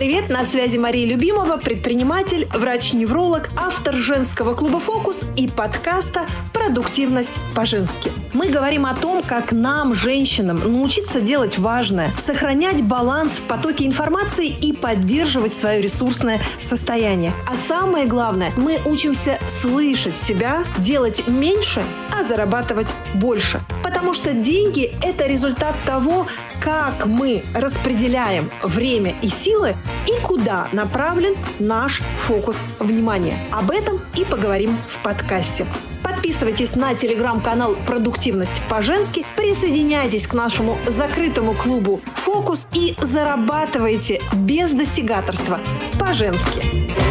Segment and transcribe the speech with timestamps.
[0.00, 0.30] привет!
[0.30, 8.10] На связи Мария Любимова, предприниматель, врач-невролог, автор женского клуба «Фокус» и подкаста «Продуктивность по-женски».
[8.32, 14.48] Мы говорим о том, как нам, женщинам, научиться делать важное, сохранять баланс в потоке информации
[14.48, 17.34] и поддерживать свое ресурсное состояние.
[17.46, 21.84] А самое главное, мы учимся слышать себя, делать меньше,
[22.22, 23.60] зарабатывать больше.
[23.82, 26.26] Потому что деньги– это результат того,
[26.60, 29.74] как мы распределяем время и силы
[30.06, 33.36] и куда направлен наш фокус внимания.
[33.50, 35.66] Об этом и поговорим в подкасте.
[36.02, 45.60] Подписывайтесь на телеграм-канал «Продуктивность по-женски», присоединяйтесь к нашему закрытому клубу «Фокус» и зарабатывайте без достигаторства
[45.98, 47.09] по-женски.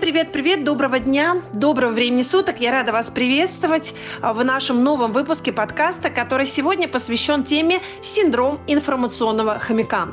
[0.00, 2.58] Привет-привет, доброго дня, доброго времени суток.
[2.58, 8.60] Я рада вас приветствовать а, в нашем новом выпуске подкаста, который сегодня посвящен теме синдром
[8.66, 10.08] информационного хомяка.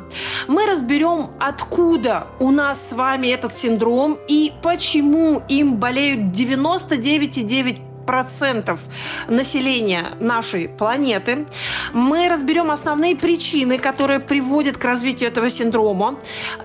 [0.50, 8.80] Мы разберем, откуда у нас с вами этот синдром и почему им болеют 99,9 процентов
[9.28, 11.46] населения нашей планеты.
[11.94, 16.18] Мы разберем основные причины, которые приводят к развитию этого синдрома.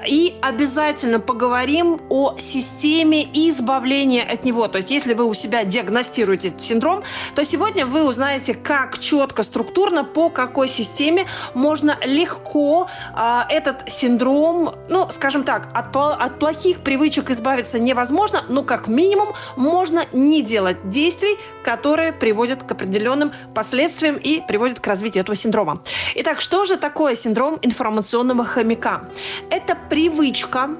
[0.08, 4.68] И обязательно поговорим о системе избавления от него.
[4.68, 7.02] То есть, если вы у себя диагностируете этот синдром,
[7.34, 14.76] то сегодня вы узнаете, как четко, структурно, по какой системе можно легко э, этот синдром,
[14.88, 20.88] ну, скажем так, от, от плохих привычек избавиться невозможно, но как минимум можно не делать
[20.88, 25.82] действий, действий, которые приводят к определенным последствиям и приводят к развитию этого синдрома.
[26.16, 29.08] Итак, что же такое синдром информационного хомяка?
[29.50, 30.70] Это привычка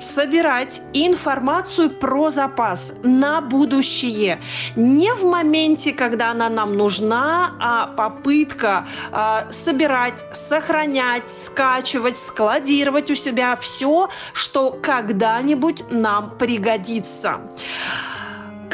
[0.00, 4.40] собирать информацию про запас на будущее.
[4.76, 13.14] Не в моменте, когда она нам нужна, а попытка э, собирать, сохранять, скачивать, складировать у
[13.14, 17.40] себя все, что когда-нибудь нам пригодится.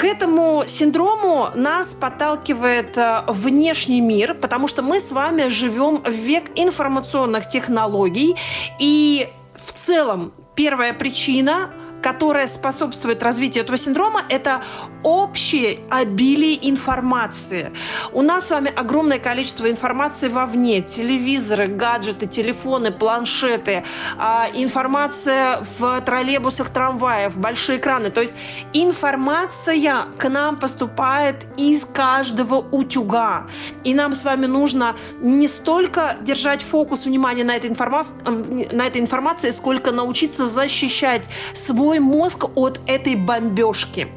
[0.00, 6.08] К этому синдрому нас подталкивает э, внешний мир, потому что мы с вами живем в
[6.08, 8.34] век информационных технологий.
[8.78, 11.68] И в целом первая причина
[12.10, 14.62] которая способствует развитию этого синдрома, это
[15.04, 17.70] общее обилие информации.
[18.12, 20.82] У нас с вами огромное количество информации вовне.
[20.82, 23.84] Телевизоры, гаджеты, телефоны, планшеты,
[24.18, 28.10] а, информация в троллейбусах, трамваях, большие экраны.
[28.10, 28.32] То есть
[28.72, 33.46] информация к нам поступает из каждого утюга.
[33.84, 39.00] И нам с вами нужно не столько держать фокус внимания на этой, информации, на этой
[39.00, 41.22] информации, сколько научиться защищать
[41.54, 44.08] свой мозг от этой бомбежки.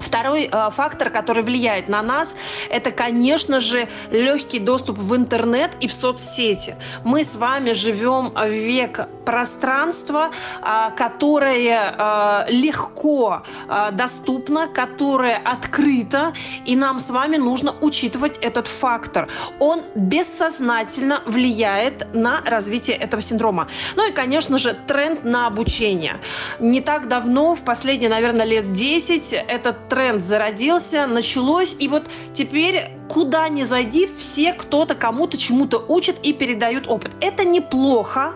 [0.00, 2.36] Второй э, фактор, который влияет на нас,
[2.70, 6.76] это, конечно же, легкий доступ в интернет и в соцсети.
[7.04, 10.30] Мы с вами живем в век пространства,
[10.62, 16.32] э, которое э, легко э, доступно, которое открыто,
[16.64, 19.28] и нам с вами нужно учитывать этот фактор.
[19.58, 23.68] Он бессознательно влияет на развитие этого синдрома.
[23.96, 26.20] Ну и, конечно же, тренд на обучение.
[26.60, 32.04] Не так давно, в последние, наверное, лет 10, этот тренд зародился, началось, и вот
[32.34, 37.12] теперь куда ни зайди, все кто-то кому-то чему-то учат и передают опыт.
[37.20, 38.34] Это неплохо,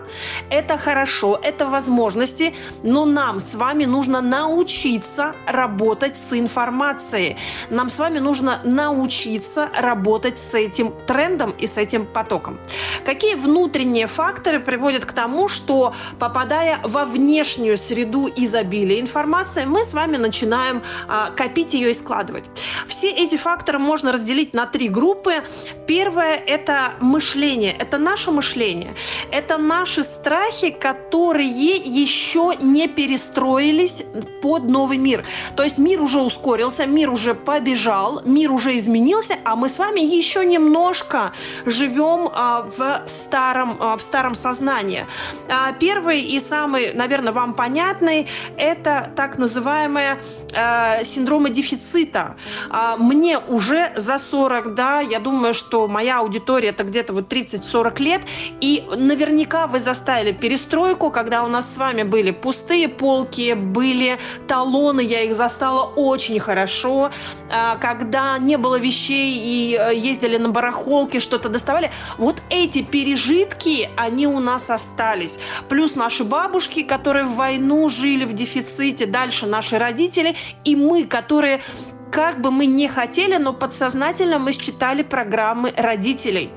[0.49, 7.37] это хорошо, это возможности, но нам с вами нужно научиться работать с информацией.
[7.69, 12.59] Нам с вами нужно научиться работать с этим трендом и с этим потоком.
[13.05, 19.93] Какие внутренние факторы приводят к тому, что попадая во внешнюю среду изобилия информации, мы с
[19.93, 22.45] вами начинаем а, копить ее и складывать.
[22.87, 25.43] Все эти факторы можно разделить на на три группы.
[25.87, 28.93] Первое– это мышление, это наше мышление,
[29.31, 34.03] это наши страхи, которые еще не перестроились
[34.43, 35.25] под новый мир.
[35.55, 40.01] То есть мир уже ускорился, мир уже побежал, мир уже изменился, а мы с вами
[40.01, 41.31] еще немножко
[41.65, 45.07] живем а, в старом, а, в старом сознании.
[45.49, 50.19] А, первый и самый, наверное, вам понятный– это так называемые
[50.53, 52.35] а, синдромы дефицита.
[52.69, 57.31] А, мне уже за 40 40, да, я думаю, что моя аудитория это где-то вот
[57.31, 58.21] 30-40 лет,
[58.59, 64.17] и наверняка вы заставили перестройку, когда у нас с вами были пустые полки, были
[64.47, 67.11] талоны, я их застала очень хорошо,
[67.49, 71.89] а, когда не было вещей и э, ездили на барахолке, что-то доставали.
[72.17, 75.39] Вот эти пережитки, они у нас остались.
[75.69, 81.61] Плюс наши бабушки, которые в войну жили в дефиците, дальше наши родители, и мы, которые
[82.11, 86.51] как бы мы не хотели, но подсознательно мы считали программы родителей.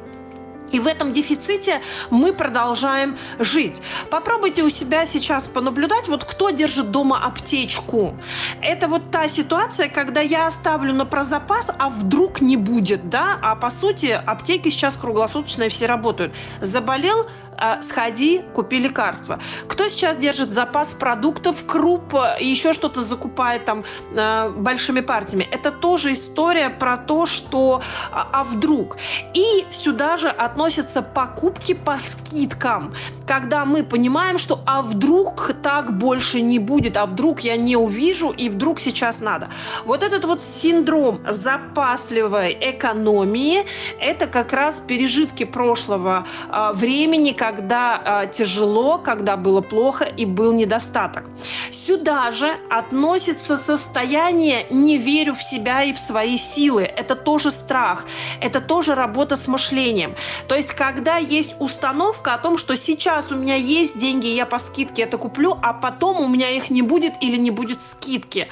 [0.72, 1.80] И в этом дефиците
[2.10, 3.80] мы продолжаем жить.
[4.10, 8.16] Попробуйте у себя сейчас понаблюдать, вот кто держит дома аптечку.
[8.60, 13.38] Это вот та ситуация, когда я оставлю на прозапас, а вдруг не будет, да?
[13.40, 16.34] А по сути аптеки сейчас круглосуточные все работают.
[16.60, 19.38] Заболел, а, сходи, купи лекарства.
[19.68, 23.84] Кто сейчас держит запас продуктов, круп, еще что-то закупает там
[24.16, 25.48] а, большими партиями.
[25.50, 28.96] Это тоже история про то, что а, а вдруг.
[29.34, 32.94] И сюда же относятся покупки по скидкам,
[33.26, 38.30] когда мы понимаем, что а вдруг так больше не будет, а вдруг я не увижу
[38.30, 39.48] и вдруг сейчас надо.
[39.84, 43.64] Вот этот вот синдром запасливой экономии,
[44.00, 50.52] это как раз пережитки прошлого э, времени, когда э, тяжело, когда было плохо и был
[50.54, 51.24] недостаток.
[51.70, 56.84] Сюда же относится состояние «не верю в себя и в свои силы».
[56.84, 58.06] Это тоже страх,
[58.40, 60.14] это тоже работа с мышлением.
[60.48, 64.58] То есть, когда есть установка о том, что сейчас у меня есть деньги, я по
[64.58, 68.48] скидке это куплю, а потом у меня их не будет или не будет скидки.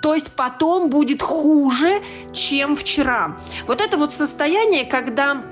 [0.00, 2.00] То есть потом будет хуже,
[2.32, 3.36] чем вчера.
[3.66, 5.42] Вот это вот состояние, когда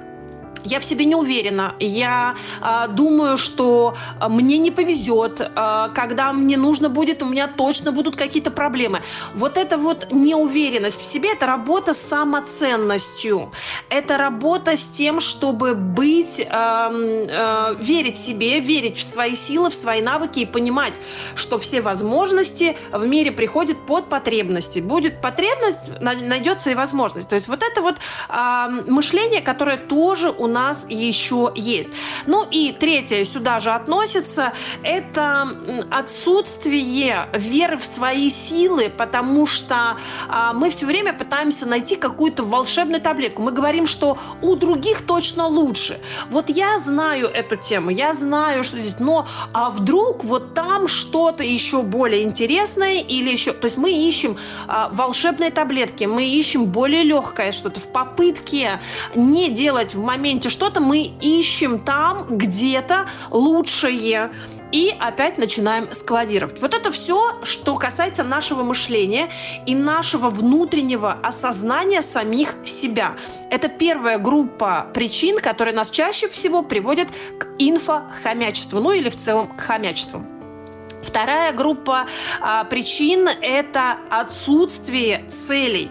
[0.66, 1.74] я в себе не уверена.
[1.80, 3.96] Я э, думаю, что
[4.28, 5.40] мне не повезет.
[5.40, 9.02] Э, когда мне нужно будет, у меня точно будут какие-то проблемы.
[9.34, 13.52] Вот эта вот неуверенность в себе– это работа с самоценностью.
[13.88, 19.74] Это работа с тем, чтобы быть, э, э, верить себе, верить в свои силы, в
[19.74, 20.94] свои навыки и понимать,
[21.34, 24.80] что все возможности в мире приходят под потребности.
[24.80, 27.28] Будет потребность, найдется и возможность.
[27.28, 27.96] То есть вот это вот
[28.28, 31.90] э, мышление, которое тоже у нас нас еще есть.
[32.26, 35.48] Ну и третье сюда же относится, это
[35.90, 39.98] отсутствие веры в свои силы, потому что
[40.28, 43.42] а, мы все время пытаемся найти какую-то волшебную таблетку.
[43.42, 46.00] Мы говорим, что у других точно лучше.
[46.30, 51.44] Вот я знаю эту тему, я знаю, что здесь, но а вдруг вот там что-то
[51.44, 53.52] еще более интересное или еще...
[53.52, 54.38] То есть мы ищем
[54.68, 58.80] а, волшебные таблетки, мы ищем более легкое что-то в попытке
[59.14, 64.30] не делать в моменте моменте что-то, мы ищем там где-то лучшее
[64.70, 66.60] и опять начинаем складировать.
[66.60, 69.28] Вот это все, что касается нашего мышления
[69.64, 73.16] и нашего внутреннего осознания самих себя.
[73.50, 79.46] Это первая группа причин, которые нас чаще всего приводят к инфохомячеству, ну или в целом
[79.46, 80.22] к хомячеству.
[81.02, 82.06] Вторая группа
[82.40, 85.90] а, причин– это отсутствие целей.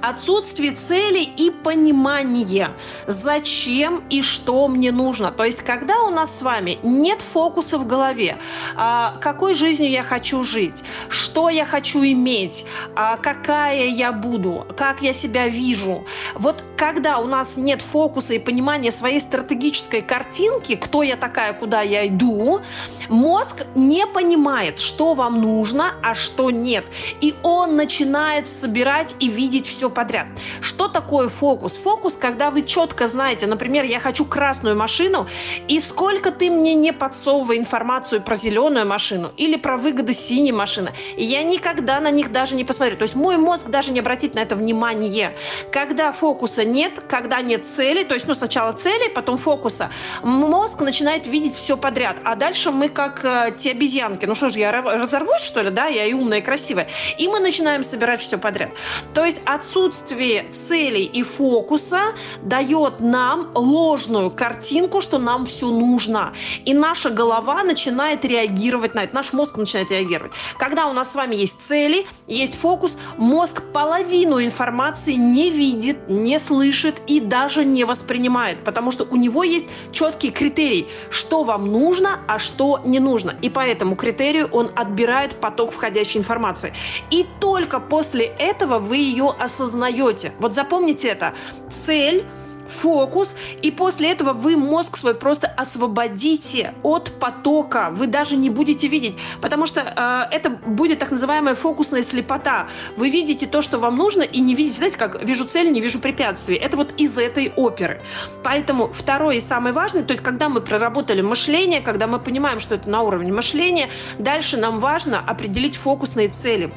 [0.00, 2.72] Отсутствие цели и понимания,
[3.06, 5.30] зачем и что мне нужно.
[5.30, 8.38] То есть, когда у нас с вами нет фокуса в голове,
[8.76, 12.64] а, какой жизнью я хочу жить, что я хочу иметь,
[12.94, 16.04] а, какая я буду, как я себя вижу.
[16.34, 21.82] Вот когда у нас нет фокуса и понимания своей стратегической картинки, кто я такая, куда
[21.82, 22.60] я иду,
[23.08, 26.84] мозг не понимает, что вам нужно, а что нет.
[27.20, 30.26] И он начинает собирать и видеть видеть все подряд.
[30.60, 31.76] Что такое фокус?
[31.76, 35.26] Фокус, когда вы четко знаете, например, я хочу красную машину,
[35.68, 40.92] и сколько ты мне не подсовывай информацию про зеленую машину или про выгоды синей машины,
[41.16, 42.96] я никогда на них даже не посмотрю.
[42.96, 45.36] То есть мой мозг даже не обратит на это внимание.
[45.72, 49.90] Когда фокуса нет, когда нет цели, то есть ну сначала цели, потом фокуса,
[50.22, 54.26] мозг начинает видеть все подряд, а дальше мы как э, те обезьянки.
[54.26, 55.86] Ну что ж, я разорвусь, что ли, да?
[55.86, 56.88] Я и умная, и красивая.
[57.18, 58.70] И мы начинаем собирать все подряд.
[59.14, 62.00] То есть отсутствие целей и фокуса
[62.42, 66.32] дает нам ложную картинку, что нам все нужно.
[66.64, 70.32] И наша голова начинает реагировать на это, наш мозг начинает реагировать.
[70.58, 76.38] Когда у нас с вами есть цели, есть фокус, мозг половину информации не видит, не
[76.38, 82.20] слышит и даже не воспринимает, потому что у него есть четкий критерий, что вам нужно,
[82.26, 83.36] а что не нужно.
[83.42, 86.72] И по этому критерию он отбирает поток входящей информации.
[87.10, 90.32] И только после этого вы ее осознаете.
[90.38, 91.34] Вот запомните это.
[91.70, 92.24] Цель
[92.68, 97.90] фокус, и после этого вы мозг свой просто освободите от потока.
[97.92, 102.68] Вы даже не будете видеть, потому что э, это будет так называемая фокусная слепота.
[102.96, 105.98] Вы видите то, что вам нужно, и не видите, знаете, как вижу цель, не вижу
[105.98, 106.56] препятствий.
[106.56, 108.02] Это вот из этой оперы.
[108.42, 112.74] Поэтому второй и самый важный, то есть когда мы проработали мышление, когда мы понимаем, что
[112.74, 116.72] это на уровне мышления, дальше нам важно определить фокусные цели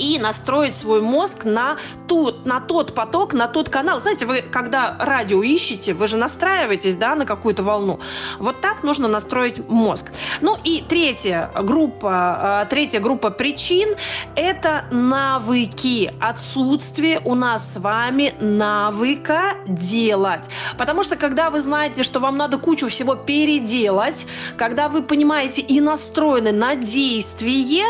[0.00, 1.76] и настроить свой мозг на,
[2.08, 4.00] ту, на тот поток, на тот канал.
[4.00, 8.00] Знаете, вы когда радио ищете, вы же настраиваетесь да, на какую-то волну.
[8.38, 10.10] Вот так нужно настроить мозг.
[10.40, 13.94] Ну и третья группа, э, третья группа причин–
[14.34, 16.12] это навыки.
[16.20, 20.48] Отсутствие у нас с вами навыка делать.
[20.78, 24.26] Потому что когда вы знаете, что вам надо кучу всего переделать,
[24.56, 27.84] когда вы понимаете и настроены на действие,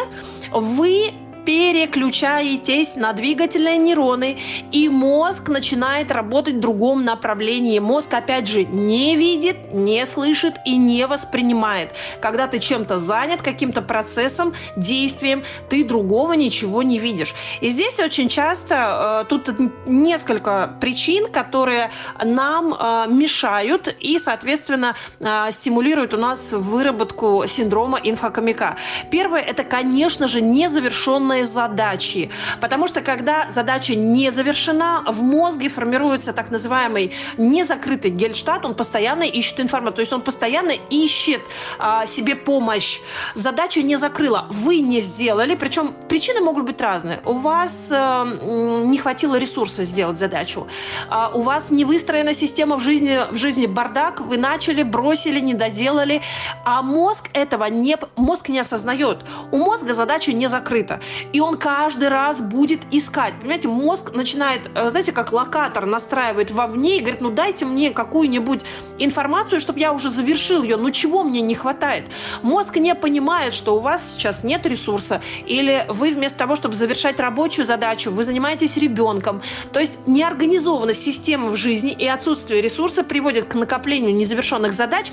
[0.51, 1.13] вы
[1.51, 4.39] переключаетесь на двигательные нейроны,
[4.71, 7.81] и мозг начинает работать в другом направлении.
[7.81, 11.91] Мозг, опять же, не видит, не слышит и не воспринимает.
[12.21, 17.35] Когда ты чем-то занят, каким-то процессом, действием, ты другого ничего не видишь.
[17.61, 19.51] И здесь очень часто, э, тут
[19.87, 21.91] несколько причин, которые
[22.25, 28.77] нам э, мешают и, соответственно, э, стимулируют у нас выработку синдрома инфокомика.
[29.11, 32.31] Первое, это, конечно же, незавершенная завершенные задачи.
[32.61, 39.25] Потому что когда задача не завершена, в мозге формируется так называемый незакрытый гельштадт, он постоянно
[39.25, 41.41] ищет информацию, то есть он постоянно ищет
[41.79, 43.01] а, себе помощь.
[43.35, 47.21] Задача не закрыла, вы не сделали, причем причины могут быть разные.
[47.25, 50.67] У вас а, не хватило ресурса сделать задачу,
[51.09, 53.67] а, у вас не выстроена система в жизни, в жизни.
[53.67, 56.23] Бардак, вы начали, бросили, не доделали,
[56.65, 59.19] а мозг этого не, мозг не осознает.
[59.53, 61.01] У мозга задача не закрыта
[61.33, 63.35] и он каждый раз будет искать.
[63.41, 68.61] Понимаете, мозг начинает, э, знаете, как локатор настраивает вовне и говорит, ну дайте мне какую-нибудь
[68.99, 70.77] информацию, чтобы я уже завершил ее.
[70.77, 72.05] Ну чего мне не хватает?
[72.43, 77.19] Мозг не понимает, что у вас сейчас нет ресурса, или вы вместо того, чтобы завершать
[77.21, 79.43] рабочую задачу, вы занимаетесь ребенком.
[79.73, 85.11] То есть неорганизованность системы в жизни и отсутствие ресурса приводит к накоплению незавершенных задач,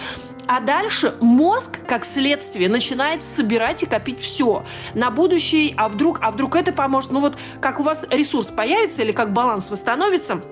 [0.48, 6.32] а дальше мозг, как следствие, начинает собирать и копить все на будущее, а вдруг, а
[6.32, 7.12] вдруг это поможет.
[7.12, 10.44] Ну вот как у вас ресурс появится или как баланс восстановится,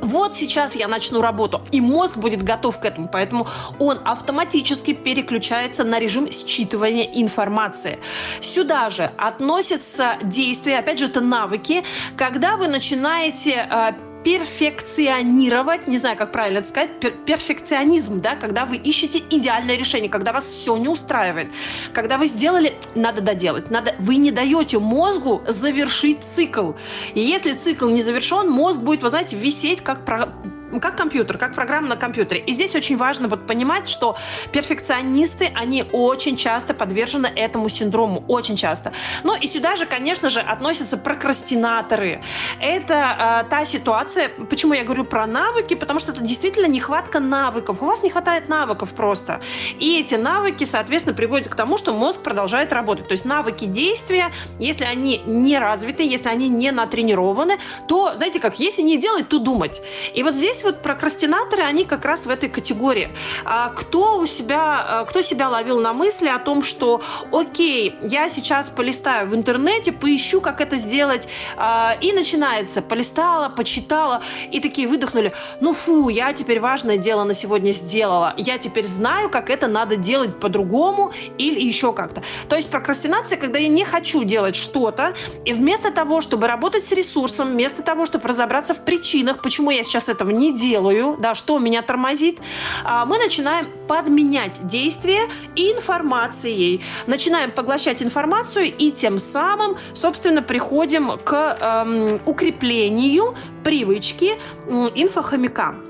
[0.00, 3.46] вот сейчас я начну работу, и мозг будет готов к этому, поэтому
[3.78, 7.98] он автоматически переключается на режим считывания информации.
[8.40, 11.84] Сюда же относятся действия, опять же, это навыки,
[12.16, 13.92] когда вы начинаете э,
[14.24, 20.10] перфекционировать, не знаю, как правильно это сказать, пер перфекционизм, да, когда вы ищете идеальное решение,
[20.10, 21.48] когда вас все не устраивает,
[21.92, 26.72] когда вы сделали, надо доделать, надо, вы не даете мозгу завершить цикл.
[27.14, 30.32] И если цикл не завершен, мозг будет, вы знаете, висеть как про
[30.78, 32.40] как компьютер, как программа на компьютере.
[32.40, 34.16] И здесь очень важно вот понимать, что
[34.52, 38.92] перфекционисты, они очень часто подвержены этому синдрому, очень часто.
[39.24, 42.22] Ну и сюда же, конечно же, относятся прокрастинаторы.
[42.60, 47.82] Это э, та ситуация, почему я говорю про навыки, потому что это действительно нехватка навыков.
[47.82, 49.40] У вас не хватает навыков просто.
[49.78, 53.08] И эти навыки, соответственно, приводят к тому, что мозг продолжает работать.
[53.08, 57.58] То есть навыки действия, если они не развиты, если они не натренированы,
[57.88, 59.80] то, знаете как, если не делать, то думать.
[60.14, 63.10] И вот здесь здесь вот прокрастинаторы, они как раз в этой категории.
[63.44, 67.00] А кто у себя, а, кто себя ловил на мысли о том, что,
[67.32, 74.22] окей, я сейчас полистаю в интернете, поищу, как это сделать, а, и начинается, полистала, почитала,
[74.52, 79.30] и такие выдохнули, ну фу, я теперь важное дело на сегодня сделала, я теперь знаю,
[79.30, 82.22] как это надо делать по-другому или еще как-то.
[82.48, 85.14] То есть прокрастинация, когда я не хочу делать что-то,
[85.44, 89.84] и вместо того, чтобы работать с ресурсом, вместо того, чтобы разобраться в причинах, почему я
[89.84, 92.38] сейчас этого не делаю, да, что меня тормозит,
[92.84, 95.22] а, мы начинаем подменять действие
[95.56, 96.82] информацией.
[97.06, 104.32] Начинаем поглощать информацию и тем самым, собственно, приходим к эм, укреплению привычки
[104.68, 105.89] инфохомяка.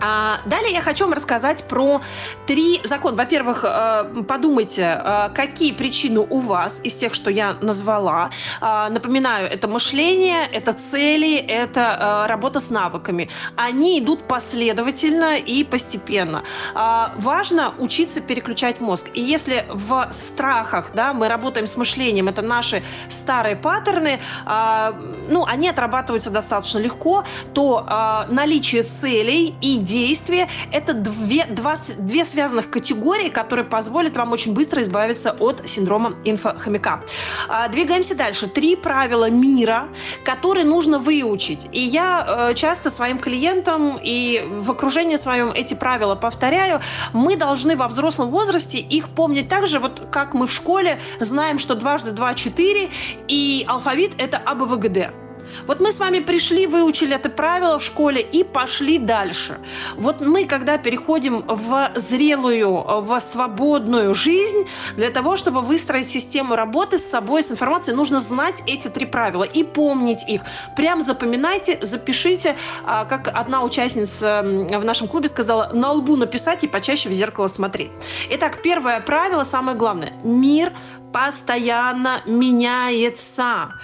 [0.00, 2.02] А далее я хочу вам рассказать про
[2.46, 3.16] три закона.
[3.16, 8.30] Во-первых, э, подумайте, э, какие причины у вас из тех, что я назвала.
[8.60, 13.30] А, напоминаю, это мышление, это цели, это э, работа с навыками.
[13.56, 16.42] Они идут последовательно и постепенно.
[16.74, 19.08] А, важно учиться переключать мозг.
[19.14, 24.94] И если в страхах да, мы работаем с мышлением, это наши старые паттерны, а,
[25.28, 27.24] ну, они отрабатываются достаточно легко,
[27.54, 34.52] то наличие целей и действие– это две, два, две связанных категории, которые позволят вам очень
[34.52, 37.02] быстро избавиться от синдрома инфохомяка.
[37.48, 38.48] А, двигаемся дальше.
[38.48, 39.88] Три правила мира,
[40.24, 41.66] которые нужно выучить.
[41.72, 46.80] И я э, часто своим клиентам и в окружении своем эти правила повторяю.
[47.12, 51.58] Мы должны во взрослом возрасте их помнить так же, вот как мы в школе знаем,
[51.58, 52.90] что дважды два– четыре,
[53.28, 55.25] и алфавит– это АБВГД.
[55.66, 59.58] Вот мы с вами пришли, выучили это правило в школе и пошли дальше.
[59.96, 66.98] Вот мы, когда переходим в зрелую, в свободную жизнь, для того, чтобы выстроить систему работы
[66.98, 70.42] с собой, с информацией, нужно знать эти три правила и помнить их.
[70.76, 76.68] Прям запоминайте, запишите, а, как одна участница в нашем клубе сказала, на лбу написать и
[76.68, 77.90] почаще в зеркало смотреть.
[78.30, 80.12] Итак, первое правило, самое главное.
[80.24, 80.72] Мир
[81.12, 83.74] постоянно меняется.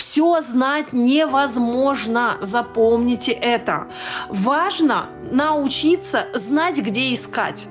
[0.00, 3.86] Все знать невозможно, запомните это.
[4.30, 7.66] Важно научиться знать, где искать.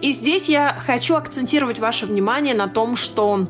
[0.00, 3.48] И здесь я хочу акцентировать ваше внимание на том, что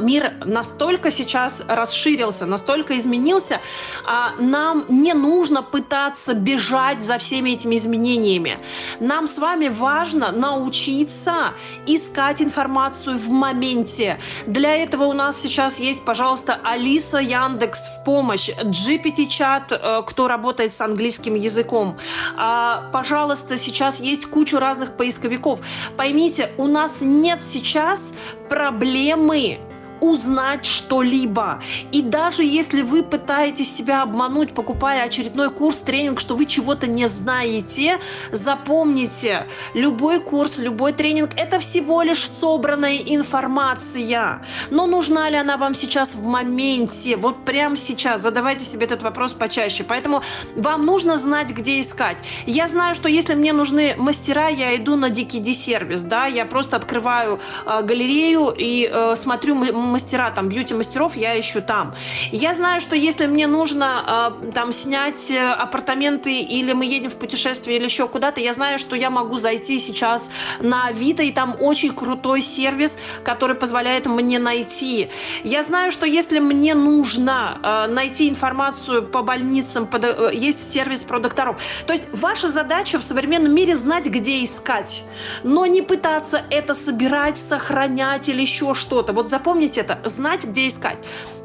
[0.00, 3.60] мир настолько сейчас расширился, настолько изменился,
[4.04, 8.58] а, нам не нужно пытаться бежать за всеми этими изменениями.
[9.00, 11.54] Нам с вами важно научиться
[11.86, 14.18] искать информацию в моменте.
[14.46, 20.72] Для этого у нас сейчас есть, пожалуйста, Алиса Яндекс в помощь, GPT-чат, э, кто работает
[20.72, 21.96] с английским языком.
[22.36, 25.60] А, пожалуйста, сейчас есть кучу разных поисковиков.
[25.96, 28.14] Поймите, у нас нет сейчас
[28.48, 29.58] проблемы
[30.00, 31.60] узнать что-либо.
[31.92, 37.08] И даже если вы пытаетесь себя обмануть, покупая очередной курс, тренинг, что вы чего-то не
[37.08, 37.98] знаете,
[38.30, 44.42] запомните, любой курс, любой тренинг– это всего лишь собранная информация.
[44.70, 48.20] Но нужна ли она вам сейчас в моменте, вот прямо сейчас?
[48.20, 49.84] Задавайте себе этот вопрос почаще.
[49.84, 50.22] Поэтому
[50.54, 52.18] вам нужно знать, где искать.
[52.46, 56.76] Я знаю, что если мне нужны мастера, я иду на дикий сервис, да, я просто
[56.76, 59.54] открываю э, галерею и э, смотрю
[59.86, 61.94] мастера, там, бьюти-мастеров я ищу там.
[62.32, 67.16] Я знаю, что если мне нужно э, там снять э, апартаменты или мы едем в
[67.16, 71.56] путешествие или еще куда-то, я знаю, что я могу зайти сейчас на Авито, и там
[71.60, 75.10] очень крутой сервис, который позволяет мне найти.
[75.44, 81.04] Я знаю, что если мне нужно э, найти информацию по больницам, под, э, есть сервис
[81.04, 81.60] про докторов.
[81.86, 85.04] То есть ваша задача в современном мире знать, где искать,
[85.42, 89.12] но не пытаться это собирать, сохранять или еще что-то.
[89.12, 90.98] Вот запомните запомнить это, знать, где искать.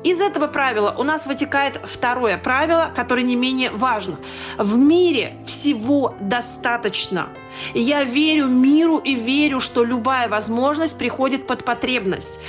[0.03, 4.17] Из этого правила у нас вытекает второе правило, которое не менее важно.
[4.57, 7.29] В мире всего достаточно.
[7.73, 12.39] Я верю миру и верю, что любая возможность приходит под потребность.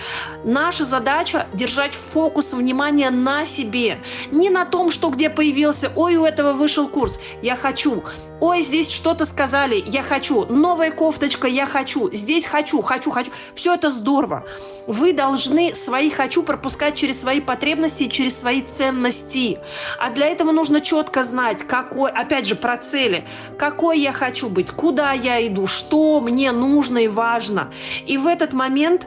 [0.44, 3.98] Наша задача– держать фокус внимания на себе.
[4.30, 8.02] Не на том, что где появился, ой, у этого вышел курс, я хочу
[8.42, 13.30] ой, здесь что-то сказали, я хочу, новая кофточка, я хочу, здесь хочу, хочу, хочу.
[13.54, 14.44] Все это здорово.
[14.88, 19.60] Вы должны свои хочу пропускать через свои потребности и через свои ценности.
[20.00, 23.24] А для этого нужно четко знать, какой, опять же, про цели,
[23.58, 27.72] какой я хочу быть, куда я иду, что мне нужно и важно.
[28.06, 29.06] И в этот момент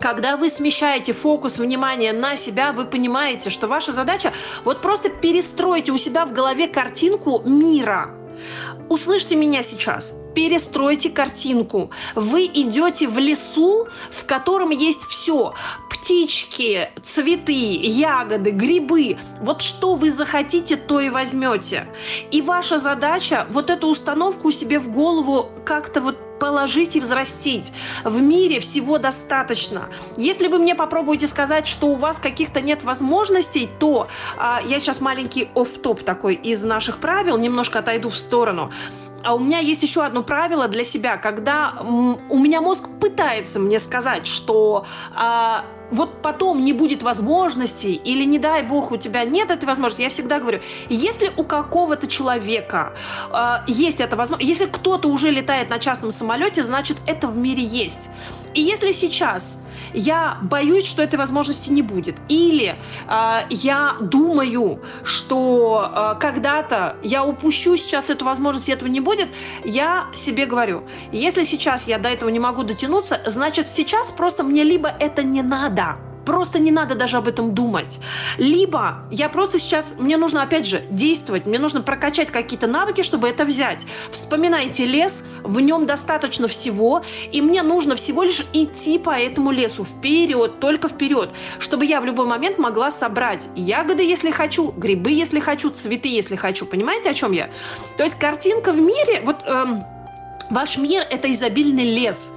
[0.00, 4.32] когда вы смещаете фокус внимания на себя, вы понимаете, что ваша задача
[4.64, 8.10] вот просто перестроить у себя в голове картинку мира–
[8.88, 10.14] Услышьте меня сейчас.
[10.34, 11.90] Перестройте картинку.
[12.14, 15.54] Вы идете в лесу, в котором есть все.
[15.90, 19.18] Птички, цветы, ягоды, грибы.
[19.40, 21.86] Вот что вы захотите, то и возьмете.
[22.30, 27.72] И ваша задача вот эту установку себе в голову как-то вот положить и взрастить.
[28.02, 29.82] В мире всего достаточно.
[30.16, 35.00] Если вы мне попробуете сказать, что у вас каких-то нет возможностей, то а, я сейчас
[35.00, 38.72] маленький оф-топ такой из наших правил, немножко отойду в сторону.
[39.22, 43.78] А у меня есть еще одно правило для себя, когда у меня мозг пытается мне
[43.78, 49.50] сказать, что а, вот потом не будет возможностей, или не дай бог у тебя нет
[49.50, 52.94] этой возможности, я всегда говорю, если у какого-то человека
[53.30, 57.62] э, есть эта возможность, если кто-то уже летает на частном самолете, значит это в мире
[57.62, 58.10] есть.
[58.54, 59.62] И если сейчас
[59.94, 62.74] я боюсь, что этой возможности не будет, или
[63.08, 69.28] э, я думаю, что э, когда-то я упущу сейчас эту возможность, и этого не будет,
[69.64, 74.64] я себе говорю, если сейчас я до этого не могу дотянуться, значит сейчас просто мне
[74.64, 78.00] либо это не надо, Просто не надо даже об этом думать.
[78.38, 83.28] Либо я просто сейчас, мне нужно опять же действовать, мне нужно прокачать какие-то навыки, чтобы
[83.28, 83.86] это взять.
[84.10, 89.84] Вспоминайте лес, в нем достаточно всего, и мне нужно всего лишь идти по этому лесу
[89.84, 95.40] вперед, только вперед, чтобы я в любой момент могла собрать ягоды, если хочу, грибы, если
[95.40, 96.66] хочу, цветы, если хочу.
[96.66, 97.50] Понимаете, о чем я?
[97.96, 99.84] То есть картинка в мире, вот эм,
[100.52, 102.32] ваш мир это изобильный лес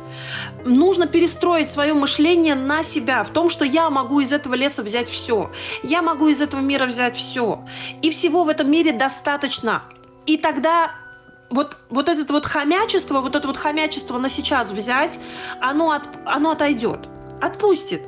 [0.64, 5.10] нужно перестроить свое мышление на себя, в том, что я могу из этого леса взять
[5.10, 5.52] все,
[5.84, 7.64] я могу из этого мира взять все,
[8.02, 9.84] и всего в этом мире достаточно.
[10.26, 10.92] И тогда
[11.50, 15.20] вот, вот это вот хомячество, вот это вот хомячество на сейчас взять,
[15.62, 17.08] оно, от, оно отойдет,
[17.42, 18.02] отпустит.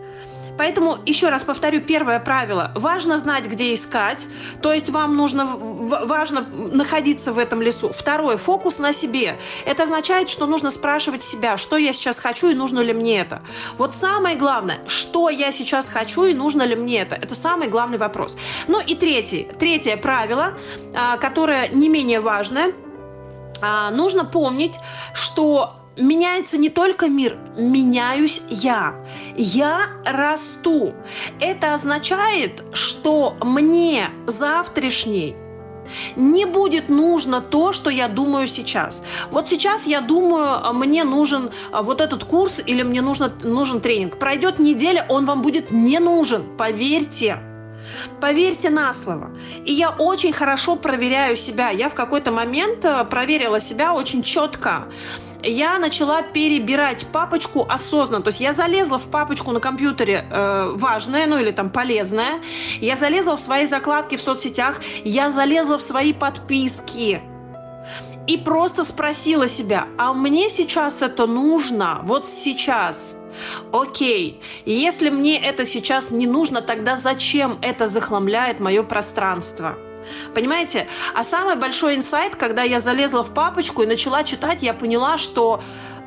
[0.57, 2.71] Поэтому еще раз повторю первое правило.
[2.75, 4.27] Важно знать, где искать.
[4.61, 7.89] То есть вам нужно важно находиться в этом лесу.
[7.89, 9.37] Второе, фокус на себе.
[9.65, 13.41] Это означает, что нужно спрашивать себя, что я сейчас хочу и нужно ли мне это.
[13.77, 17.15] Вот самое главное, что я сейчас хочу и нужно ли мне это.
[17.15, 18.37] Это самый главный вопрос.
[18.67, 20.57] Ну и третий, третье правило,
[20.95, 22.73] а, которое не менее важное.
[23.61, 24.75] А, нужно помнить,
[25.13, 28.95] что меняется не только мир, меняюсь я.
[29.35, 30.93] Я расту.
[31.39, 35.35] Это означает, что мне завтрашний
[36.15, 39.03] не будет нужно то, что я думаю сейчас.
[39.31, 44.19] Вот сейчас я думаю, мне нужен а, вот этот курс или мне нужно, нужен тренинг.
[44.19, 47.39] Пройдет неделя, он вам будет не нужен, поверьте.
[48.19, 49.31] Поверьте на слово.
[49.63, 51.69] И я очень хорошо проверяю себя.
[51.69, 54.89] Я в какой-то момент э, проверила себя очень четко
[55.43, 58.23] я начала перебирать папочку осознанно.
[58.23, 62.41] То есть я залезла в папочку на компьютере э, важное, ну или там полезное.
[62.81, 64.81] Я залезла в свои закладки в соцсетях.
[65.03, 67.21] Я залезла в свои подписки.
[68.27, 72.01] И просто спросила себя, а мне сейчас это нужно?
[72.03, 73.15] Вот сейчас.
[73.71, 79.77] Окей, если мне это сейчас не нужно, тогда зачем это захламляет мое пространство?
[80.33, 80.87] Понимаете?
[81.13, 85.61] А самый большой инсайт, когда я залезла в папочку и начала читать, я поняла, что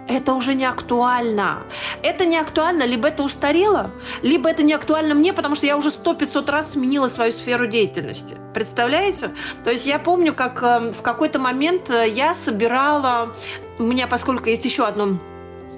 [0.08, 1.62] это уже не актуально.
[2.02, 5.90] Это не актуально, либо это устарело, либо это не актуально мне, потому что я уже
[5.90, 8.36] сто пятьсот раз сменила свою сферу деятельности.
[8.52, 9.30] Представляете?
[9.64, 13.36] То есть я помню, как э, в какой-то момент э, я собирала,
[13.78, 15.18] у меня, поскольку есть еще одно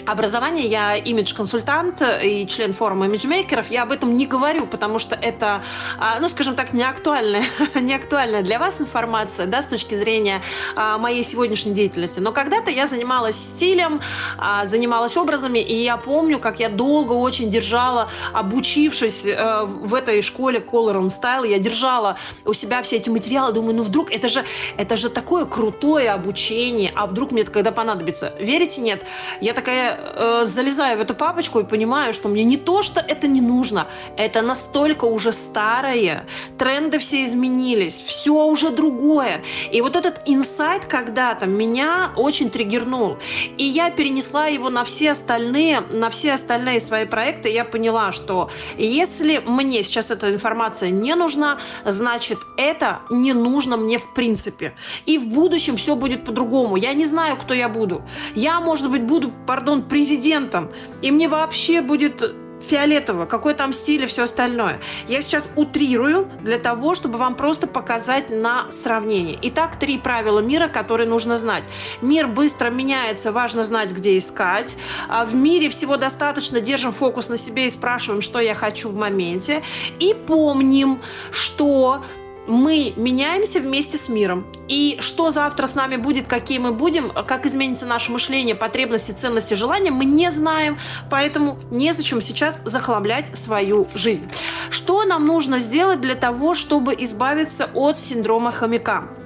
[0.07, 3.71] образование, я имидж-консультант и член форума имиджмейкеров.
[3.71, 5.63] Я об этом не говорю, потому что это,
[5.99, 10.43] а, ну, скажем так, не актуальная, не актуальная для вас информация, да, с точки зрения
[10.75, 12.21] а, моей сегодняшней деятельности.
[12.21, 14.01] Но когда-то я занималась стилем,
[14.39, 20.23] а, занималась образами, и я помню, как я долго очень держала, обучившись э, в этой
[20.23, 24.29] школе Color and Style, я держала у себя все эти материалы, думаю, ну, вдруг, это
[24.29, 24.45] же,
[24.77, 28.35] это же такое крутое обучение, а вдруг мне это когда понадобится?
[28.39, 29.05] Верите, нет?
[29.41, 33.27] Я такая э, залезаю в эту папочку и понимаю, что мне не то, что это
[33.29, 36.27] не нужно, это настолько уже старое,
[36.59, 39.43] тренды все изменились, все уже другое.
[39.71, 43.19] И вот этот инсайт когда-то меня очень триггернул.
[43.59, 47.49] И я перенесла его на все остальные, на все остальные свои проекты.
[47.49, 53.99] Я поняла, что если мне сейчас эта информация не нужна, значит, это не нужно мне
[53.99, 54.75] в принципе.
[55.07, 56.77] И в будущем все будет по-другому.
[56.77, 58.03] Я не знаю, кто я буду.
[58.35, 64.07] Я, может быть, буду, пардон, президентом, и мне вообще будет фиолетово, какой там стиль и
[64.07, 64.81] все остальное.
[65.09, 69.39] Я сейчас утрирую для того, чтобы вам просто показать на сравнение.
[69.43, 71.65] Итак, три правила мира, которые нужно знать.
[72.01, 74.77] Мир быстро меняется, важно знать, где искать.
[75.09, 78.95] А в мире всего достаточно, держим фокус на себе и спрашиваем, что я хочу в
[78.95, 79.63] моменте.
[79.99, 82.03] И помним, что
[82.47, 84.47] мы меняемся вместе с миром.
[84.69, 89.55] И что завтра с нами будет, какие мы будем, как изменится наше мышление, потребности, ценности,
[89.55, 90.79] желания, мы не знаем.
[91.11, 94.29] Поэтому незачем сейчас захламлять свою жизнь.
[94.71, 99.22] Что нам нужно сделать для того, чтобы избавиться от синдрома хомяка?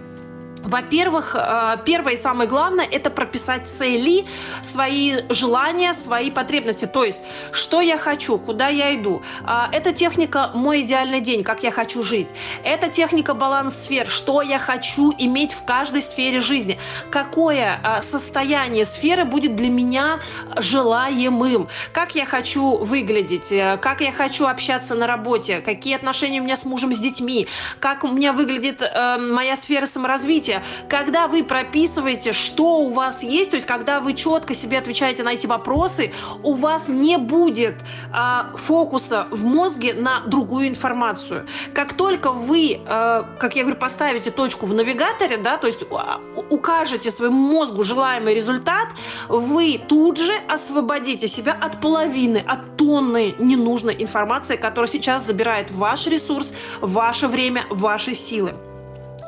[0.67, 4.27] Во-первых, э, первое и самое главное– это прописать цели,
[4.63, 6.87] свои желания, свои потребности.
[6.87, 9.23] То есть, что я хочу, куда я иду.
[9.45, 12.29] А, это техника «Мой идеальный день», как я хочу жить.
[12.65, 16.79] Это техника «Баланс сфер», что я хочу иметь в каждой сфере жизни.
[17.13, 20.19] Какое а, состояние сферы будет для меня
[20.57, 21.69] желаемым.
[21.93, 26.57] Как я хочу выглядеть, э, как я хочу общаться на работе, какие отношения у меня
[26.57, 27.47] с мужем, с детьми,
[27.79, 30.56] как у меня выглядит э, моя сфера саморазвития,
[30.89, 35.33] когда вы прописываете, что у вас есть, то есть когда вы четко себе отвечаете на
[35.33, 37.77] эти вопросы, у вас не будет
[38.13, 41.47] а, фокуса в мозге на другую информацию.
[41.75, 46.21] Как только вы, а, как я говорю, поставите точку в навигаторе, да, то есть а,
[46.51, 48.89] укажете своему мозгу желаемый результат,
[49.29, 56.07] вы тут же освободите себя от половины, от тонны ненужной информации, которая сейчас забирает ваш
[56.07, 58.55] ресурс, ваше время, ваши силы.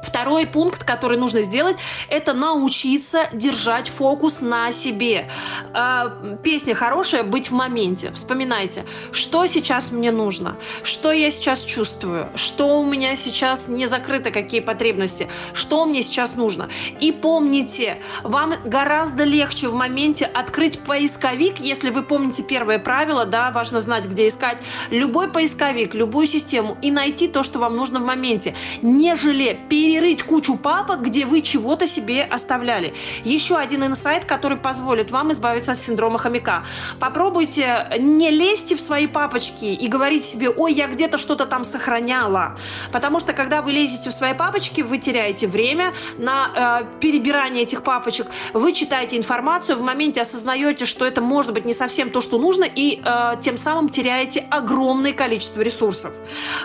[0.03, 1.77] Второй пункт, который нужно сделать,
[2.09, 5.29] это научиться держать фокус на себе.
[5.75, 8.13] Э, песня хорошая «Быть в моменте».
[8.13, 14.31] Вспоминайте, что сейчас мне нужно, что я сейчас чувствую, что у меня сейчас не закрыто,
[14.31, 16.69] какие потребности, что мне сейчас нужно.
[17.01, 23.51] И помните, вам гораздо легче в моменте открыть поисковик, если вы помните первое правило, да,
[23.51, 24.59] важно знать, где искать,
[24.91, 30.59] любой поисковик, любую систему и найти то, что вам нужно в моменте, нежели перерыть кучу
[30.59, 32.93] папок, где вы чего-то себе оставляли.
[33.25, 36.63] Еще один инсайт, который позволит вам избавиться от синдрома хомяка.
[37.01, 42.59] Попробуйте не лезьте в свои папочки и говорить себе, ой, я где-то что-то там сохраняла.
[42.93, 47.83] Потому что когда вы лезете в свои папочки, вы теряете время на э, перебирание этих
[47.83, 52.39] папочек, вы читаете информацию, в моменте осознаете, что это может быть не совсем то, что
[52.39, 56.13] нужно, и э, тем самым теряете огромное количество ресурсов.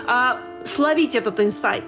[0.06, 0.34] Э,
[0.64, 1.84] словить этот инсайт.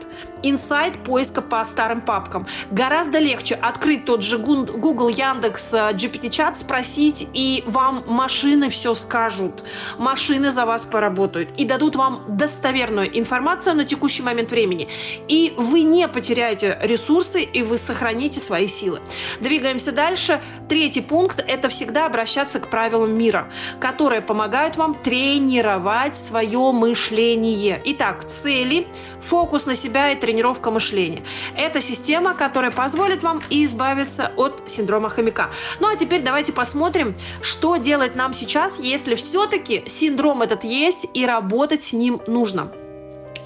[0.48, 2.46] Инсайт поиска по старым папкам.
[2.70, 9.64] Гораздо легче открыть тот же Google, Яндекс, э, GPT-чат, спросить, и вам машины все скажут.
[9.98, 14.88] Машины за вас поработают и дадут вам достоверную информацию на текущий момент времени.
[15.26, 19.00] И вы не потеряете ресурсы, и вы сохраните свои силы.
[19.40, 20.40] Двигаемся дальше.
[20.68, 27.82] Третий пункт– это всегда обращаться к правилам мира, которые помогают вам тренировать свое мышление.
[27.84, 28.86] Итак, цели,
[29.20, 31.22] фокус на себя и тренировка мышления.
[31.56, 35.50] Это система, которая позволит вам избавиться от синдрома хомяка.
[35.80, 41.24] Ну а теперь давайте посмотрим, что делать нам сейчас, если все-таки синдром этот есть и
[41.24, 42.70] работать с ним нужно.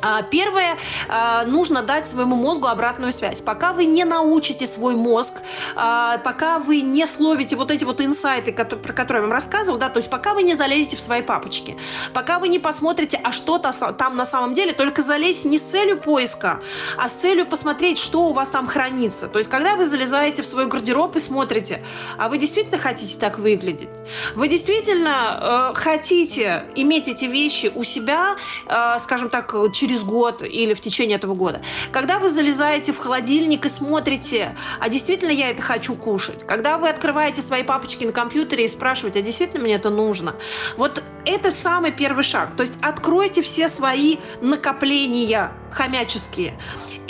[0.02, 3.40] А, первое, а, нужно дать своему мозгу обратную связь.
[3.40, 5.34] Пока вы не научите свой мозг,
[5.76, 9.88] а, пока вы не словите вот эти вот инсайты, про которые я вам рассказывал, да,
[9.90, 11.76] то есть пока вы не залезете в свои папочки,
[12.14, 15.98] пока вы не посмотрите, а что там на самом деле, только залезть не с целью
[15.98, 16.60] поиска,
[16.96, 19.28] а с целью посмотреть, что у вас там хранится.
[19.28, 21.82] То есть когда вы залезаете в свой гардероб и смотрите,
[22.16, 23.90] а вы действительно хотите так выглядеть?
[24.34, 28.36] Вы действительно э, хотите иметь эти вещи у себя,
[28.66, 31.60] э, скажем так, через через год или в течение этого года.
[31.90, 36.46] Когда вы залезаете в холодильник и смотрите, а действительно я это хочу кушать.
[36.46, 40.36] Когда вы открываете свои папочки на компьютере и спрашиваете, а действительно мне это нужно.
[40.76, 42.56] Вот это самый первый шаг.
[42.56, 46.58] То есть откройте все свои накопления хомяческие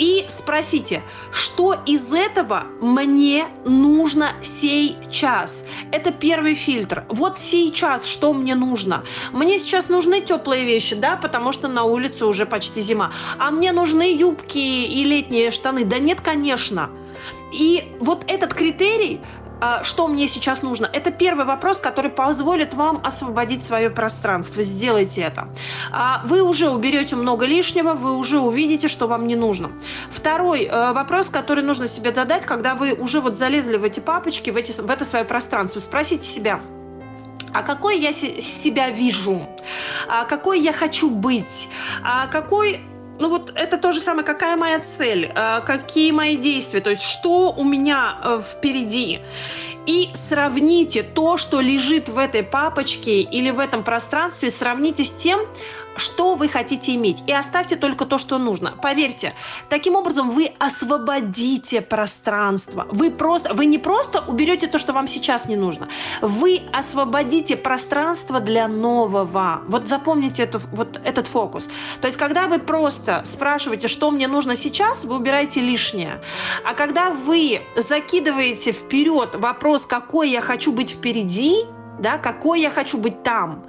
[0.01, 5.67] и спросите, что из этого мне нужно сейчас.
[5.91, 7.05] Это первый фильтр.
[7.07, 9.03] Вот сейчас что мне нужно?
[9.31, 13.11] Мне сейчас нужны теплые вещи, да, потому что на улице уже почти зима.
[13.37, 15.85] А мне нужны юбки и летние штаны?
[15.85, 16.89] Да нет, конечно.
[17.53, 19.21] И вот этот критерий
[19.83, 20.89] что мне сейчас нужно?
[20.91, 24.63] Это первый вопрос, который позволит вам освободить свое пространство.
[24.63, 25.47] Сделайте это.
[25.91, 29.71] А, вы уже уберете много лишнего, вы уже увидите, что вам не нужно.
[30.09, 34.49] Второй э, вопрос, который нужно себе додать, когда вы уже вот залезли в эти папочки,
[34.49, 36.59] в, эти, в это свое пространство, спросите себя,
[37.53, 39.47] а какой я себя вижу,
[40.07, 41.69] а какой я хочу быть,
[42.03, 42.81] а какой
[43.21, 47.03] ну вот это то же самое, какая моя цель, э, какие мои действия, то есть
[47.03, 49.19] что у меня э, впереди.
[49.85, 55.39] И сравните то, что лежит в этой папочке или в этом пространстве, сравните с тем,
[55.95, 58.71] что вы хотите иметь, и оставьте только то, что нужно.
[58.81, 59.33] Поверьте,
[59.69, 62.87] таким образом вы освободите пространство.
[62.91, 65.87] Вы, просто, вы не просто уберете то, что вам сейчас не нужно,
[66.21, 69.61] вы освободите пространство для нового.
[69.67, 71.69] Вот запомните эту, вот этот фокус.
[72.01, 76.21] То есть, когда вы просто спрашиваете, что мне нужно сейчас, вы убираете лишнее.
[76.65, 81.65] А когда вы закидываете вперед вопрос, какой я хочу быть впереди,
[81.99, 83.65] да, какой я хочу быть там,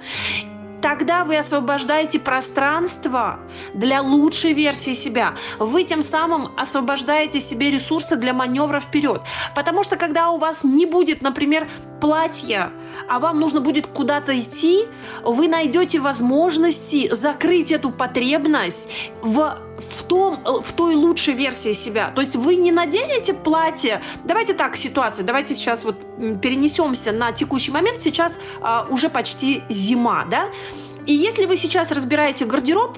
[0.83, 3.39] тогда вы освобождаете пространство
[3.73, 5.33] для лучшей версии себя.
[5.57, 9.21] Вы тем самым освобождаете себе ресурсы для маневра вперед.
[9.55, 11.69] Потому что когда у вас не будет, например,
[12.01, 12.73] платья,
[13.07, 14.85] а вам нужно будет куда-то идти,
[15.23, 18.89] вы найдете возможности закрыть эту потребность
[19.21, 19.57] в
[19.89, 22.11] в, том, в той лучшей версии себя.
[22.15, 24.01] То есть вы не наденете платье.
[24.23, 25.25] Давайте так, ситуация.
[25.25, 25.99] Давайте сейчас вот
[26.41, 28.01] перенесемся на текущий момент.
[28.01, 30.49] Сейчас а, уже почти зима, да?
[31.05, 32.97] И если вы сейчас разбираете гардероб,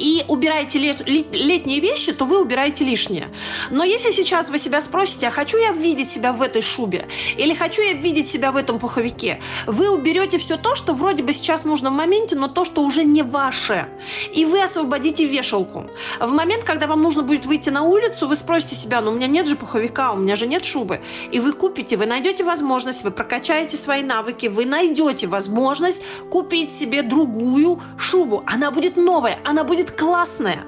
[0.00, 3.28] и убираете лет, летние вещи, то вы убираете лишнее.
[3.70, 7.06] Но если сейчас вы себя спросите, а хочу я видеть себя в этой шубе?
[7.36, 9.40] Или хочу я видеть себя в этом пуховике?
[9.66, 13.04] Вы уберете все то, что вроде бы сейчас нужно в моменте, но то, что уже
[13.04, 13.88] не ваше.
[14.34, 15.90] И вы освободите вешалку.
[16.18, 19.26] В момент, когда вам нужно будет выйти на улицу, вы спросите себя, ну у меня
[19.26, 21.00] нет же пуховика, у меня же нет шубы.
[21.30, 27.02] И вы купите, вы найдете возможность, вы прокачаете свои навыки, вы найдете возможность купить себе
[27.02, 28.42] другую шубу.
[28.46, 30.64] Она будет новая, она будет классная,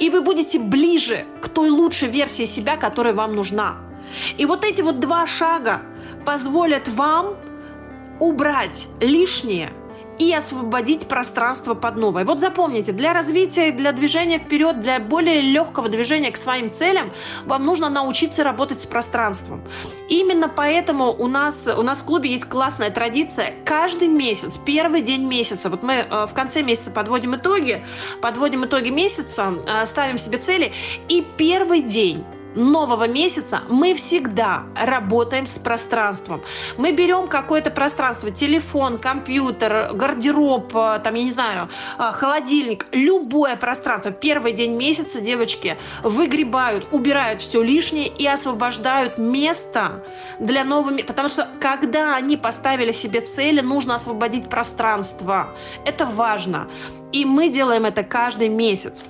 [0.00, 3.76] и вы будете ближе к той лучшей версии себя, которая вам нужна.
[4.36, 5.82] И вот эти вот два шага
[6.24, 7.36] позволят вам
[8.20, 9.72] убрать лишнее
[10.18, 12.24] и освободить пространство под новое.
[12.24, 17.12] Вот запомните, для развития, для движения вперед, для более легкого движения к своим целям,
[17.44, 19.62] вам нужно научиться работать с пространством.
[20.08, 23.54] Именно поэтому у нас, у нас в клубе есть классная традиция.
[23.64, 27.84] Каждый месяц, первый день месяца, вот мы э, в конце месяца подводим итоги,
[28.20, 30.72] подводим итоги месяца, э, ставим себе цели,
[31.08, 36.42] и первый день нового месяца мы всегда работаем с пространством.
[36.76, 43.56] Мы берем какое-то пространство, телефон, компьютер, гардероб, э, там, я не знаю, э, холодильник, любое
[43.56, 44.10] пространство.
[44.10, 50.04] Первый день месяца девочки выгребают, убирают все лишнее и освобождают место
[50.38, 50.98] для нового...
[51.02, 55.48] Потому что когда они поставили себе цели, нужно освободить пространство.
[55.84, 56.68] Это важно.
[57.12, 59.04] И мы делаем это каждый месяц.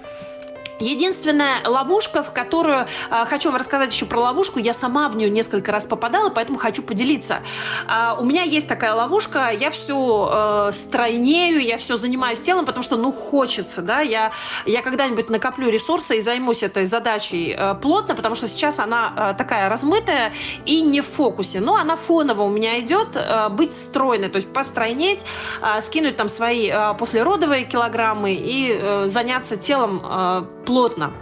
[0.81, 5.31] Единственная ловушка, в которую э, хочу вам рассказать еще про ловушку, я сама в нее
[5.31, 7.41] несколько раз попадала, поэтому хочу поделиться.
[7.89, 12.83] Э, у меня есть такая ловушка, я все э, стройнею, я все занимаюсь телом, потому
[12.83, 14.33] что, ну, хочется, да, я,
[14.67, 19.35] я когда-нибудь накоплю ресурсы и займусь этой задачей э, плотно, потому что сейчас она э,
[19.39, 20.33] такая размытая
[20.65, 24.53] и не в фокусе, но она фоново у меня идет, э, быть стройной, то есть
[24.53, 25.25] постройнеть,
[25.63, 31.13] э, скинуть там свои э, послеродовые килограммы и э, заняться телом э, плотно.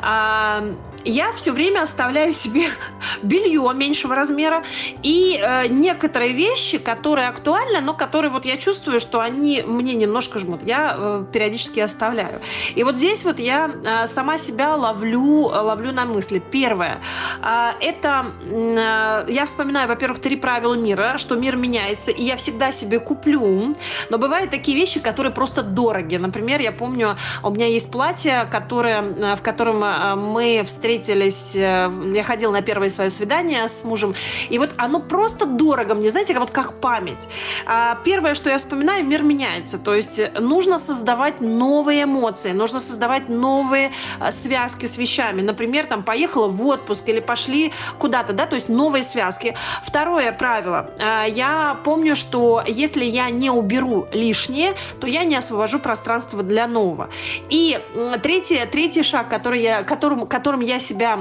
[0.00, 0.62] А,
[1.06, 2.66] я все время оставляю себе
[3.22, 4.62] белье меньшего размера
[5.02, 10.38] и э, некоторые вещи, которые актуальны, но которые вот я чувствую, что они мне немножко
[10.38, 12.40] жмут, я э, периодически оставляю.
[12.74, 16.42] И вот здесь вот я э, сама себя ловлю, ловлю на мысли.
[16.50, 17.00] Первое,
[17.42, 22.72] э, это э, я вспоминаю, во-первых, три правила мира, что мир меняется, и я всегда
[22.72, 23.76] себе куплю,
[24.10, 26.16] но бывают такие вещи, которые просто дороги.
[26.16, 31.54] Например, я помню, у меня есть платье, которое, э, в котором э, мы встретились встретились,
[31.54, 34.14] э, я ходила на первое свое свидание с мужем,
[34.48, 37.28] и вот оно просто дорого мне, знаете, вот как память.
[37.66, 43.28] А первое, что я вспоминаю, мир меняется, то есть нужно создавать новые эмоции, нужно создавать
[43.28, 45.42] новые э, связки с вещами.
[45.42, 49.54] Например, там поехала в отпуск или пошли куда-то, да, то есть новые связки.
[49.84, 50.90] Второе правило.
[50.98, 56.66] Э, я помню, что если я не уберу лишнее, то я не освобожу пространство для
[56.66, 57.08] нового.
[57.50, 57.78] И
[58.22, 61.16] третий, третий шаг, который я, которым, которым я себя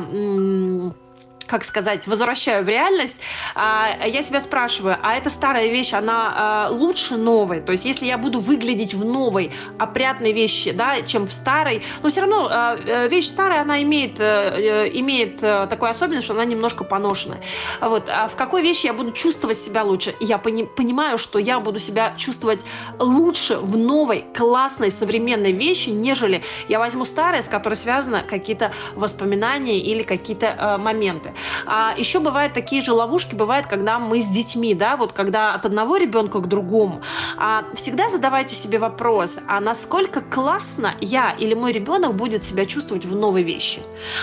[1.48, 3.18] как сказать, возвращаю в реальность,
[3.54, 7.62] а, я себя спрашиваю, а эта старая вещь, она а, лучше новой?
[7.62, 12.10] То есть, если я буду выглядеть в новой, опрятной вещи, да, чем в старой, но
[12.10, 16.46] все равно а, э, вещь старая, она имеет, э, имеет э, такую особенность, что она
[16.46, 17.42] немножко поношенная.
[17.82, 18.10] Вот.
[18.10, 20.16] А в какой вещи я буду чувствовать себя лучше?
[20.20, 22.66] я пони- понимаю, что я буду себя чувствовать
[23.00, 29.80] лучше в новой, классной, современной вещи, нежели я возьму старое, с которой связаны какие-то воспоминания
[29.80, 31.35] или какие-то моменты.
[31.66, 35.66] А еще бывают такие же ловушки, бывает, когда мы с детьми, да, вот когда от
[35.66, 37.02] одного ребенка к другому.
[37.38, 43.06] А всегда задавайте себе вопрос, а насколько классно я или мой ребенок будет себя чувствовать
[43.06, 43.82] в новой вещи.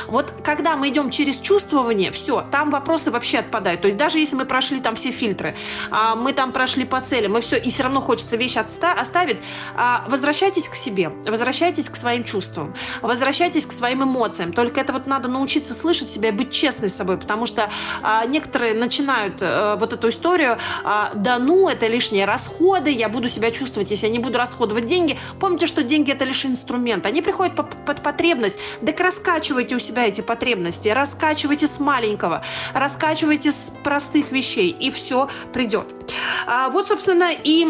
[0.09, 3.81] Вот когда мы идем через чувствование, все, там вопросы вообще отпадают.
[3.83, 5.57] То есть даже если мы прошли там все фильтры,
[5.91, 9.39] а, мы там прошли по цели, мы все, и все равно хочется вещь отста- оставить,
[9.75, 14.53] а, возвращайтесь к себе, возвращайтесь к своим чувствам, возвращайтесь к своим эмоциям.
[14.53, 17.69] Только это вот надо научиться слышать себя и быть честной с собой, потому что
[18.03, 23.29] а, некоторые начинают а, вот эту историю, а, да ну, это лишние расходы, я буду
[23.29, 25.19] себя чувствовать, если я не буду расходовать деньги.
[25.41, 28.57] Помните, что деньги это лишь инструмент, они приходят по, под потребность.
[28.87, 35.29] Так раскачивайте у себя эти потребности, раскачивайте с маленького, раскачивайте с простых вещей, и все
[35.53, 35.87] придет.
[36.47, 37.67] А, вот, собственно, и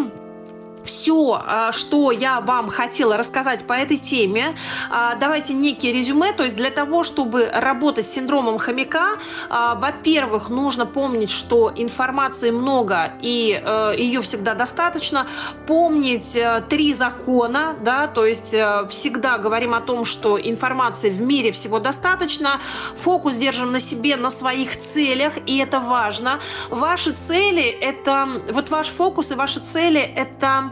[0.85, 4.57] все, а, что я вам хотела рассказать по этой теме.
[4.90, 6.33] А, давайте некие резюме.
[6.33, 9.18] То есть для того, чтобы работать с синдромом хомяка,
[9.49, 15.27] а, во-первых, нужно помнить, что информации много и э, ее всегда достаточно.
[15.66, 21.21] Помнить э, три закона, да, то есть э, всегда говорим о том, что информации в
[21.21, 22.61] мире всего достаточно.
[22.97, 26.40] Фокус держим на себе, на своих целях, и это важно.
[26.71, 30.72] Ваши цели– это, вот ваш фокус и ваши цели– это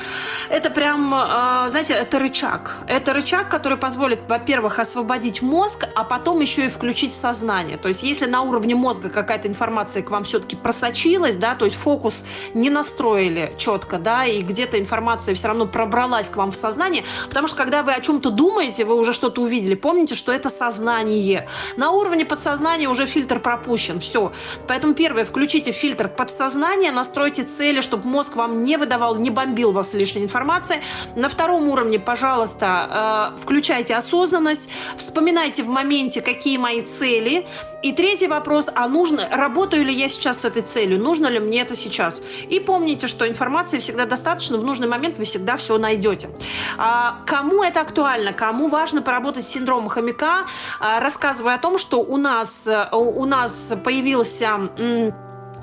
[0.51, 2.79] это прям, а, знаете, это рычаг.
[2.87, 7.77] Это рычаг, который позволит, во-первых, освободить мозг, а потом еще и включить сознание.
[7.77, 11.77] То есть, если на уровне мозга какая-то информация к вам все-таки просочилась, да, то есть
[11.77, 17.05] фокус не настроили четко, да, и где-то информация все равно пробралась к вам в сознание,
[17.29, 21.47] потому что когда вы о чем-то думаете, вы уже что-то увидели, помните, что это сознание.
[21.77, 24.33] На уровне подсознания уже фильтр пропущен, все.
[24.67, 29.93] Поэтому первое, включите фильтр подсознания, настройте цели, чтобы мозг вам не выдавал, не бомбил вас
[29.93, 30.81] лишней информацией, информации.
[31.15, 37.45] На втором уровне, пожалуйста, э, включайте осознанность, вспоминайте в моменте, какие мои цели.
[37.83, 41.61] И третий вопрос, а нужно, работаю ли я сейчас с этой целью, нужно ли мне
[41.61, 42.23] это сейчас?
[42.49, 46.29] И помните, что информации всегда достаточно, в нужный момент вы всегда все найдете.
[46.77, 50.45] А, кому это актуально, кому важно поработать с синдромом хомяка,
[50.79, 54.69] а, рассказываю о том, что у нас, э, у нас появился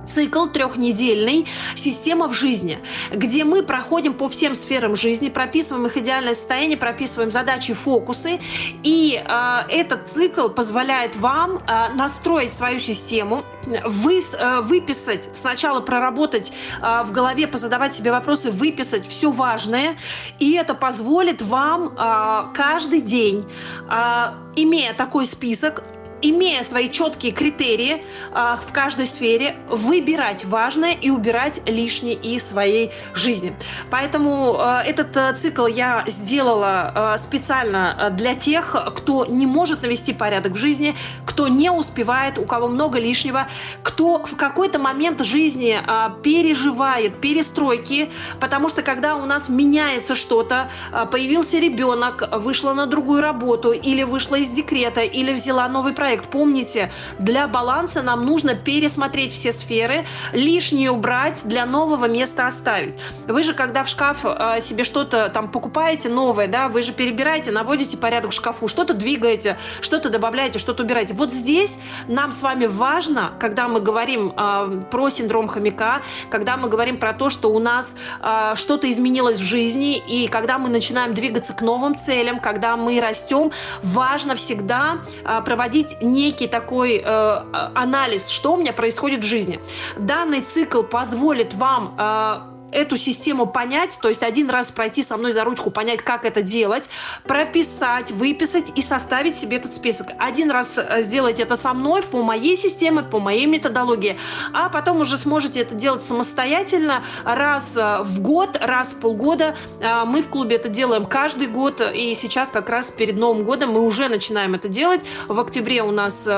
[0.09, 2.81] цикл трехнедельный «Система в жизни»,
[3.13, 8.41] где мы проходим по всем сферам жизни, прописываем их идеальное состояние, прописываем задачи, фокусы.
[8.83, 13.45] И э, этот цикл позволяет вам э, настроить свою систему,
[13.85, 19.97] вы, э, выписать, сначала проработать э, в голове, позадавать себе вопросы, выписать все важное.
[20.39, 23.45] И это позволит вам э, каждый день,
[23.91, 25.83] э, имея такой список,
[26.23, 32.91] имея свои четкие критерии э, в каждой сфере, выбирать важное и убирать лишнее из своей
[33.15, 33.57] жизни.
[33.91, 40.13] Поэтому э, этот э, цикл я сделала э, специально для тех, кто не может навести
[40.13, 40.95] порядок в жизни,
[41.25, 43.49] кто не успевает, у кого много лишнего,
[43.83, 48.11] кто в какой-то момент жизни э, переживает перестройки,
[48.41, 54.03] потому что когда у нас меняется что-то, э, появился ребенок, вышла на другую работу или
[54.03, 56.31] вышла из декрета, или взяла новый проект, проект.
[56.31, 62.95] Помните, для баланса нам нужно пересмотреть все сферы, лишнее убрать, для нового места оставить.
[63.27, 67.53] Вы же, когда в шкаф э, себе что-то там покупаете новое, да, вы же перебираете,
[67.53, 71.13] наводите порядок в шкафу, что-то двигаете, что-то добавляете, что-то убираете.
[71.13, 76.01] Вот здесь нам с вами важно, когда мы говорим э, про синдром хомяка,
[76.31, 80.57] когда мы говорим про то, что у нас э, что-то изменилось в жизни, и когда
[80.57, 83.51] мы начинаем двигаться к новым целям, когда мы растем,
[83.83, 87.43] важно всегда э, проводить некий такой э,
[87.75, 89.61] анализ, что у меня происходит в жизни.
[89.97, 95.33] Данный цикл позволит вам э, эту систему понять, то есть один раз пройти со мной
[95.33, 96.89] за ручку, понять, как это делать,
[97.25, 100.09] прописать, выписать и составить себе этот список.
[100.19, 104.19] Один раз э, сделайте это со мной по моей системе, по моей методологии,
[104.53, 109.57] а потом уже сможете это делать самостоятельно раз э, в год, раз в полгода.
[109.81, 113.71] Э, мы в клубе это делаем каждый год, и сейчас как раз перед Новым годом
[113.73, 115.01] мы уже начинаем это делать.
[115.27, 116.29] В октябре у нас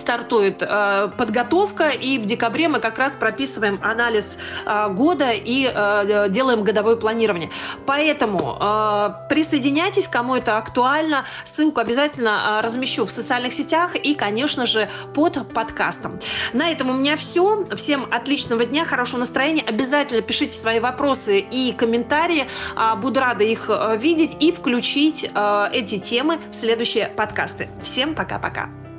[0.00, 6.26] стартует э, подготовка, и в декабре мы как раз прописываем анализ э, года и э,
[6.30, 7.50] делаем годовое планирование.
[7.86, 11.24] Поэтому э, присоединяйтесь, кому это актуально.
[11.44, 16.18] Ссылку обязательно э, размещу в социальных сетях и, конечно же, под подкастом.
[16.52, 17.64] На этом у меня все.
[17.76, 19.62] Всем отличного дня, хорошего настроения.
[19.66, 22.46] Обязательно пишите свои вопросы и комментарии.
[22.76, 27.68] Э, буду рада их э, видеть и включить э, эти темы в следующие подкасты.
[27.82, 28.89] Всем пока-пока.